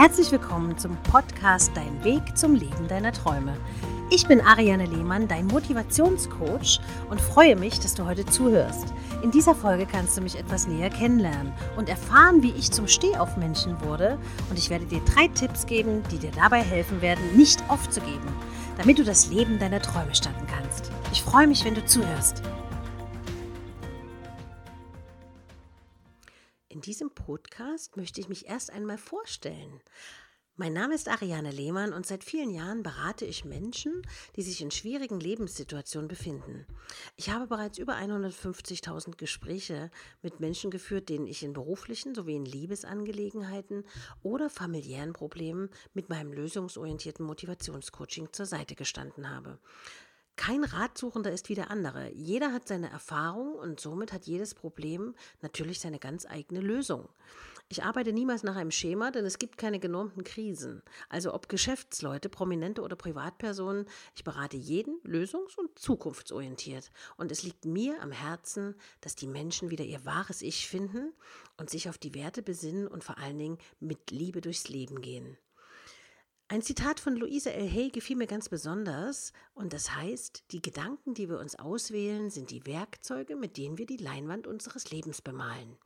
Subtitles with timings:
[0.00, 3.54] Herzlich willkommen zum Podcast Dein Weg zum Leben deiner Träume.
[4.08, 6.80] Ich bin Ariane Lehmann, dein Motivationscoach
[7.10, 8.94] und freue mich, dass du heute zuhörst.
[9.22, 13.78] In dieser Folge kannst du mich etwas näher kennenlernen und erfahren, wie ich zum Stehaufmenschen
[13.82, 14.16] wurde
[14.48, 18.28] und ich werde dir drei Tipps geben, die dir dabei helfen werden, nicht aufzugeben,
[18.78, 20.90] damit du das Leben deiner Träume starten kannst.
[21.12, 22.42] Ich freue mich, wenn du zuhörst.
[26.90, 29.80] Diesem Podcast möchte ich mich erst einmal vorstellen.
[30.56, 34.02] Mein Name ist Ariane Lehmann und seit vielen Jahren berate ich Menschen,
[34.34, 36.66] die sich in schwierigen Lebenssituationen befinden.
[37.14, 42.44] Ich habe bereits über 150.000 Gespräche mit Menschen geführt, denen ich in beruflichen sowie in
[42.44, 43.84] Liebesangelegenheiten
[44.24, 49.60] oder familiären Problemen mit meinem lösungsorientierten Motivationscoaching zur Seite gestanden habe.
[50.36, 52.10] Kein Ratsuchender ist wie der andere.
[52.12, 57.08] Jeder hat seine Erfahrung und somit hat jedes Problem natürlich seine ganz eigene Lösung.
[57.72, 60.82] Ich arbeite niemals nach einem Schema, denn es gibt keine genormten Krisen.
[61.08, 66.90] Also ob Geschäftsleute, Prominente oder Privatpersonen, ich berate jeden lösungs- und zukunftsorientiert.
[67.16, 71.12] Und es liegt mir am Herzen, dass die Menschen wieder ihr wahres Ich finden
[71.58, 75.38] und sich auf die Werte besinnen und vor allen Dingen mit Liebe durchs Leben gehen.
[76.50, 77.70] Ein Zitat von Louise L.
[77.70, 82.50] Hay gefiel mir ganz besonders und das heißt, die Gedanken, die wir uns auswählen, sind
[82.50, 85.78] die Werkzeuge, mit denen wir die Leinwand unseres Lebens bemalen.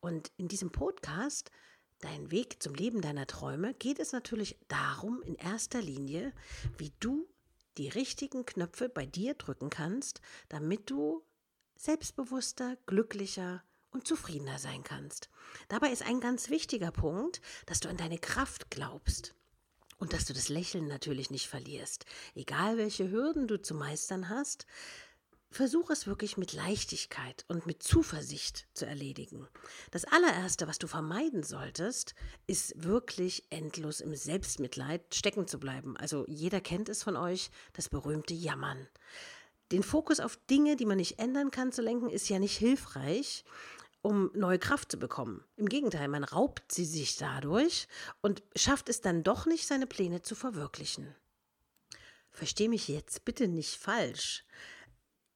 [0.00, 1.50] Und in diesem Podcast,
[2.00, 6.32] Dein Weg zum Leben deiner Träume, geht es natürlich darum, in erster Linie,
[6.78, 7.28] wie du
[7.76, 11.26] die richtigen Knöpfe bei dir drücken kannst, damit du
[11.76, 15.28] selbstbewusster, glücklicher und zufriedener sein kannst.
[15.68, 19.34] Dabei ist ein ganz wichtiger Punkt, dass du an deine Kraft glaubst.
[19.98, 22.04] Und dass du das Lächeln natürlich nicht verlierst.
[22.34, 24.66] Egal welche Hürden du zu meistern hast,
[25.54, 29.46] Versuch es wirklich mit Leichtigkeit und mit Zuversicht zu erledigen.
[29.92, 32.16] Das allererste, was du vermeiden solltest,
[32.48, 35.96] ist wirklich endlos im Selbstmitleid stecken zu bleiben.
[35.96, 38.88] Also jeder kennt es von euch, das berühmte Jammern.
[39.70, 43.44] Den Fokus auf Dinge, die man nicht ändern kann, zu lenken, ist ja nicht hilfreich,
[44.04, 45.42] um neue Kraft zu bekommen.
[45.56, 47.88] Im Gegenteil, man raubt sie sich dadurch
[48.20, 51.14] und schafft es dann doch nicht, seine Pläne zu verwirklichen.
[52.30, 54.44] Versteh mich jetzt bitte nicht falsch.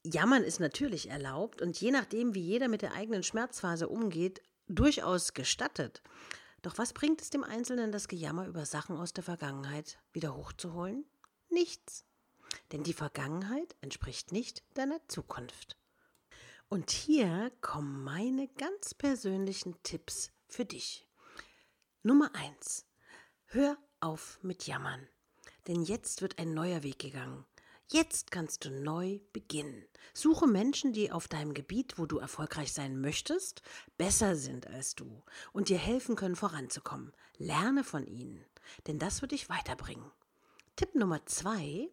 [0.04, 5.32] Jammern ist natürlich erlaubt und je nachdem, wie jeder mit der eigenen Schmerzphase umgeht, durchaus
[5.32, 6.02] gestattet.
[6.60, 11.06] Doch was bringt es dem Einzelnen, das Gejammer über Sachen aus der Vergangenheit wieder hochzuholen?
[11.48, 12.04] Nichts.
[12.72, 15.78] Denn die Vergangenheit entspricht nicht deiner Zukunft.
[16.70, 21.06] Und hier kommen meine ganz persönlichen Tipps für dich.
[22.02, 22.84] Nummer eins:
[23.46, 25.08] Hör auf mit Jammern.
[25.66, 27.46] Denn jetzt wird ein neuer Weg gegangen.
[27.90, 29.82] Jetzt kannst du neu beginnen.
[30.12, 33.62] Suche Menschen, die auf deinem Gebiet, wo du erfolgreich sein möchtest,
[33.96, 37.14] besser sind als du und dir helfen können voranzukommen.
[37.38, 38.44] Lerne von ihnen,
[38.86, 40.10] denn das wird dich weiterbringen.
[40.76, 41.88] Tipp Nummer zwei,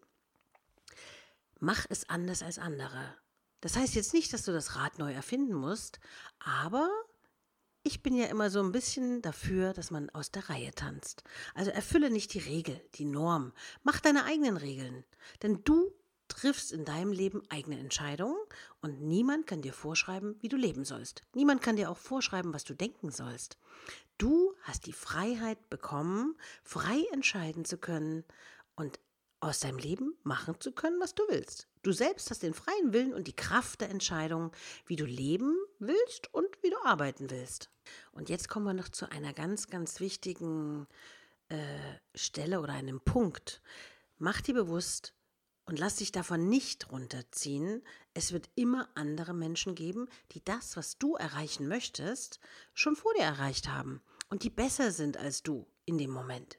[1.60, 3.16] mach es anders als andere.
[3.66, 6.00] Das heißt jetzt nicht, dass du das Rad neu erfinden musst,
[6.38, 6.88] aber
[7.82, 11.24] ich bin ja immer so ein bisschen dafür, dass man aus der Reihe tanzt.
[11.56, 13.54] Also erfülle nicht die Regel, die Norm.
[13.82, 15.04] Mach deine eigenen Regeln.
[15.42, 15.92] Denn du
[16.28, 18.38] triffst in deinem Leben eigene Entscheidungen
[18.82, 21.24] und niemand kann dir vorschreiben, wie du leben sollst.
[21.34, 23.58] Niemand kann dir auch vorschreiben, was du denken sollst.
[24.20, 28.26] Du hast die Freiheit bekommen, frei entscheiden zu können
[28.76, 29.00] und
[29.46, 31.68] aus deinem Leben machen zu können, was du willst.
[31.84, 34.52] Du selbst hast den freien Willen und die Kraft der Entscheidung,
[34.88, 37.70] wie du leben willst und wie du arbeiten willst.
[38.12, 40.88] Und jetzt kommen wir noch zu einer ganz, ganz wichtigen
[41.50, 41.58] äh,
[42.16, 43.62] Stelle oder einem Punkt.
[44.18, 45.14] Mach dir bewusst
[45.66, 47.84] und lass dich davon nicht runterziehen.
[48.16, 52.40] Es wird immer andere Menschen geben, die das, was du erreichen möchtest,
[52.74, 56.58] schon vor dir erreicht haben und die besser sind als du in dem Moment.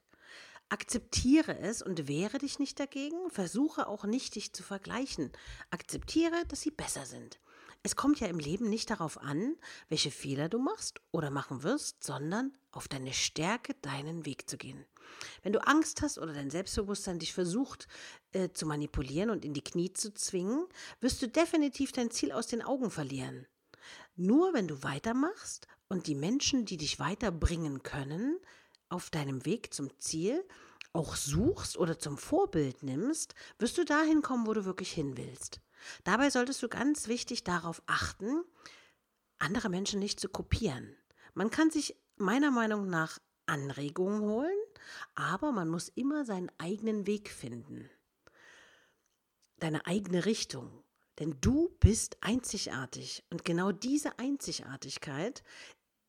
[0.68, 3.30] Akzeptiere es und wehre dich nicht dagegen.
[3.30, 5.30] Versuche auch nicht, dich zu vergleichen.
[5.70, 7.38] Akzeptiere, dass sie besser sind.
[7.84, 9.54] Es kommt ja im Leben nicht darauf an,
[9.88, 14.84] welche Fehler du machst oder machen wirst, sondern auf deine Stärke, deinen Weg zu gehen.
[15.44, 17.86] Wenn du Angst hast oder dein Selbstbewusstsein dich versucht
[18.32, 20.66] äh, zu manipulieren und in die Knie zu zwingen,
[21.00, 23.46] wirst du definitiv dein Ziel aus den Augen verlieren.
[24.16, 28.40] Nur wenn du weitermachst und die Menschen, die dich weiterbringen können,
[28.88, 30.46] auf deinem Weg zum Ziel
[30.92, 35.60] auch suchst oder zum Vorbild nimmst, wirst du dahin kommen, wo du wirklich hin willst.
[36.04, 38.42] Dabei solltest du ganz wichtig darauf achten,
[39.38, 40.96] andere Menschen nicht zu kopieren.
[41.34, 44.58] Man kann sich meiner Meinung nach Anregungen holen,
[45.14, 47.90] aber man muss immer seinen eigenen Weg finden.
[49.58, 50.82] Deine eigene Richtung.
[51.18, 55.42] Denn du bist einzigartig und genau diese Einzigartigkeit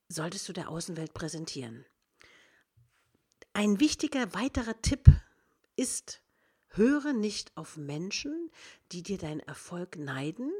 [0.08, 1.86] solltest du der Außenwelt präsentieren.
[3.58, 5.10] Ein wichtiger weiterer Tipp
[5.74, 6.22] ist,
[6.68, 8.52] höre nicht auf Menschen,
[8.92, 10.52] die dir deinen Erfolg neiden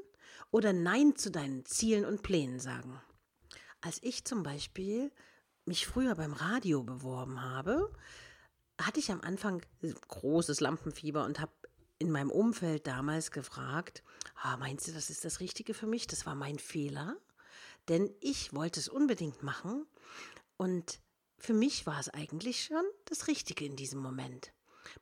[0.51, 3.01] oder Nein zu deinen Zielen und Plänen sagen.
[3.81, 5.13] Als ich zum Beispiel
[5.65, 7.93] mich früher beim Radio beworben habe,
[8.81, 9.63] hatte ich am Anfang
[10.09, 11.53] großes Lampenfieber und habe
[12.01, 14.03] in meinem Umfeld damals gefragt,
[14.43, 16.09] ah, meinst du, das ist das Richtige für mich?
[16.09, 17.17] Das war mein Fehler,
[17.87, 19.87] denn ich wollte es unbedingt machen
[20.57, 20.99] und
[21.39, 24.53] für mich war es eigentlich schon das Richtige in diesem Moment.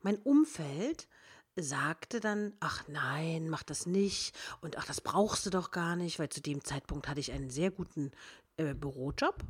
[0.02, 1.08] Mein Umfeld
[1.56, 6.18] sagte dann, ach nein, mach das nicht und ach, das brauchst du doch gar nicht,
[6.18, 8.12] weil zu dem Zeitpunkt hatte ich einen sehr guten
[8.58, 9.42] äh, Bürojob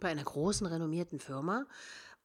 [0.00, 1.66] bei einer großen renommierten Firma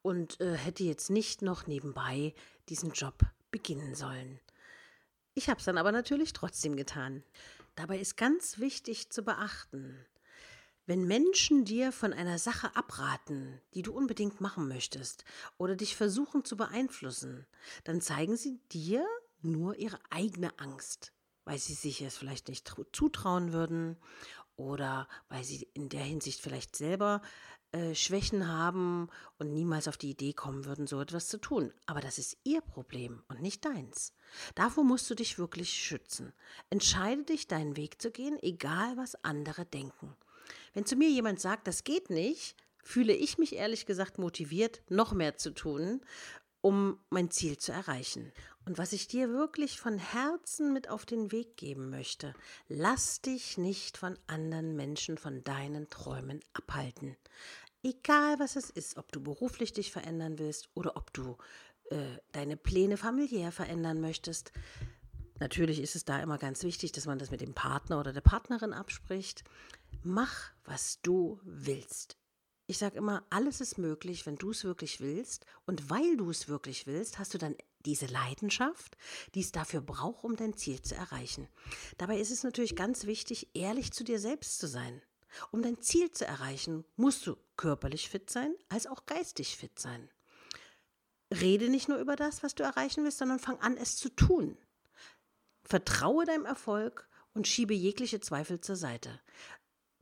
[0.03, 2.35] und äh, hätte jetzt nicht noch nebenbei
[2.69, 4.39] diesen Job beginnen sollen.
[5.33, 7.23] Ich habe es dann aber natürlich trotzdem getan.
[7.75, 10.05] Dabei ist ganz wichtig zu beachten,
[10.85, 15.23] wenn Menschen dir von einer Sache abraten, die du unbedingt machen möchtest,
[15.57, 17.45] oder dich versuchen zu beeinflussen,
[17.83, 19.05] dann zeigen sie dir
[19.41, 21.13] nur ihre eigene Angst,
[21.45, 23.97] weil sie sich es vielleicht nicht zutrauen würden
[24.55, 27.21] oder weil sie in der Hinsicht vielleicht selber
[27.71, 29.09] äh, Schwächen haben
[29.39, 31.73] und niemals auf die Idee kommen würden, so etwas zu tun.
[31.85, 34.13] Aber das ist ihr Problem und nicht deins.
[34.53, 36.33] Davor musst du dich wirklich schützen.
[36.69, 40.15] Entscheide dich, deinen Weg zu gehen, egal was andere denken.
[40.73, 45.13] Wenn zu mir jemand sagt, das geht nicht, fühle ich mich ehrlich gesagt motiviert, noch
[45.13, 46.01] mehr zu tun,
[46.61, 48.31] um mein Ziel zu erreichen.
[48.65, 52.33] Und was ich dir wirklich von Herzen mit auf den Weg geben möchte,
[52.69, 57.17] lass dich nicht von anderen Menschen von deinen Träumen abhalten.
[57.83, 61.37] Egal was es ist, ob du beruflich dich verändern willst oder ob du
[61.89, 64.53] äh, deine Pläne familiär verändern möchtest.
[65.43, 68.21] Natürlich ist es da immer ganz wichtig, dass man das mit dem Partner oder der
[68.21, 69.43] Partnerin abspricht.
[70.01, 72.15] Mach, was du willst.
[72.65, 75.45] Ich sage immer, alles ist möglich, wenn du es wirklich willst.
[75.65, 78.95] Und weil du es wirklich willst, hast du dann diese Leidenschaft,
[79.35, 81.49] die es dafür braucht, um dein Ziel zu erreichen.
[81.97, 85.01] Dabei ist es natürlich ganz wichtig, ehrlich zu dir selbst zu sein.
[85.51, 90.09] Um dein Ziel zu erreichen, musst du körperlich fit sein, als auch geistig fit sein.
[91.33, 94.57] Rede nicht nur über das, was du erreichen willst, sondern fang an, es zu tun.
[95.63, 99.19] Vertraue deinem Erfolg und schiebe jegliche Zweifel zur Seite.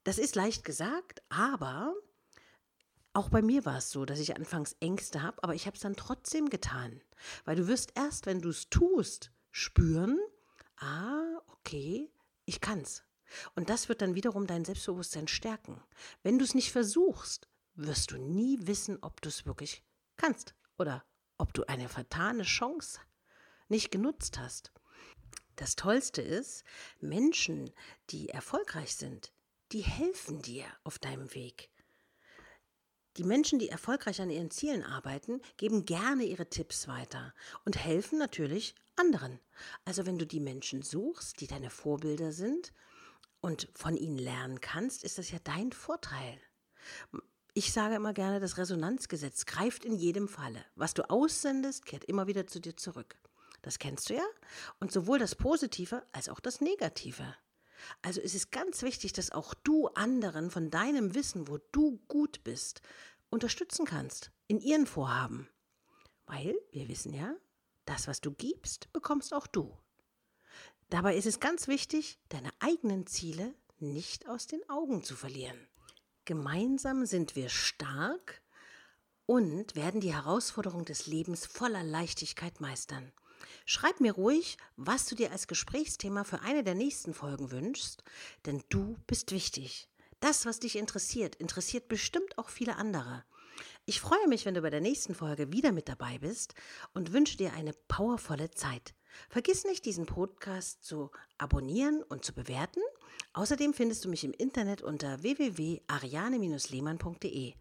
[0.03, 1.93] Das ist leicht gesagt, aber
[3.13, 5.81] auch bei mir war es so, dass ich anfangs Ängste habe, aber ich habe es
[5.81, 7.01] dann trotzdem getan.
[7.45, 10.17] Weil du wirst erst, wenn du es tust, spüren,
[10.77, 12.11] ah, okay,
[12.45, 13.03] ich kann's.
[13.55, 15.81] Und das wird dann wiederum dein Selbstbewusstsein stärken.
[16.23, 19.83] Wenn du es nicht versuchst, wirst du nie wissen, ob du es wirklich
[20.17, 21.03] kannst oder
[21.37, 22.99] ob du eine vertane Chance
[23.67, 24.71] nicht genutzt hast.
[25.56, 26.63] Das Tollste ist,
[27.00, 27.71] Menschen,
[28.09, 29.31] die erfolgreich sind,
[29.71, 31.69] die helfen dir auf deinem Weg.
[33.18, 37.33] Die Menschen, die erfolgreich an ihren Zielen arbeiten, geben gerne ihre Tipps weiter
[37.65, 39.39] und helfen natürlich anderen.
[39.83, 42.71] Also wenn du die Menschen suchst, die deine Vorbilder sind
[43.42, 46.39] und von ihnen lernen kannst, ist das ja dein Vorteil.
[47.54, 50.63] Ich sage immer gerne, das Resonanzgesetz greift in jedem Falle.
[50.75, 53.18] Was du aussendest, kehrt immer wieder zu dir zurück.
[53.61, 54.25] Das kennst du ja.
[54.79, 57.35] Und sowohl das Positive als auch das Negative.
[58.01, 62.43] Also es ist ganz wichtig, dass auch du anderen von deinem Wissen, wo du gut
[62.43, 62.81] bist,
[63.29, 65.49] unterstützen kannst in ihren Vorhaben.
[66.25, 67.35] Weil wir wissen ja,
[67.85, 69.77] das, was du gibst, bekommst auch du.
[70.89, 75.68] Dabei ist es ganz wichtig, deine eigenen Ziele nicht aus den Augen zu verlieren.
[76.25, 78.41] Gemeinsam sind wir stark
[79.25, 83.11] und werden die Herausforderungen des Lebens voller Leichtigkeit meistern.
[83.73, 88.04] Schreib mir ruhig, was du dir als Gesprächsthema für eine der nächsten Folgen wünschst,
[88.45, 89.87] denn du bist wichtig.
[90.19, 93.23] Das, was dich interessiert, interessiert bestimmt auch viele andere.
[93.85, 96.54] Ich freue mich, wenn du bei der nächsten Folge wieder mit dabei bist
[96.94, 98.94] und wünsche dir eine powervolle Zeit.
[99.30, 102.81] Vergiss nicht, diesen Podcast zu abonnieren und zu bewerten.
[103.33, 107.54] Außerdem findest du mich im Internet unter www.ariane-lehmann.de.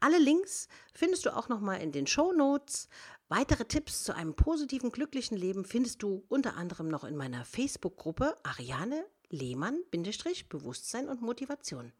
[0.00, 2.90] Alle Links findest du auch nochmal in den Show Notes.
[3.28, 8.36] Weitere Tipps zu einem positiven, glücklichen Leben findest du unter anderem noch in meiner Facebook-Gruppe
[8.42, 11.92] Ariane Lehmann-Bewusstsein und Motivation.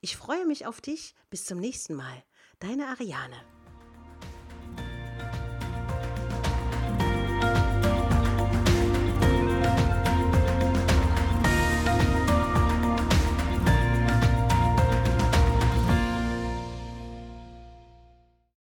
[0.00, 1.14] Ich freue mich auf dich.
[1.30, 2.24] Bis zum nächsten Mal.
[2.58, 3.36] Deine Ariane.